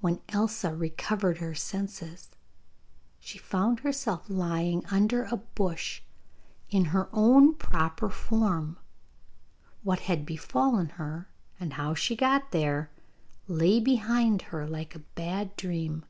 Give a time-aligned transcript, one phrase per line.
[0.00, 2.28] When Elsa recovered her senses,
[3.20, 6.02] she found herself lying under a bush
[6.70, 8.78] in her own proper form.
[9.84, 11.28] What had befallen her,
[11.60, 12.90] and how she got there,
[13.46, 16.04] lay behind her like a bad dream.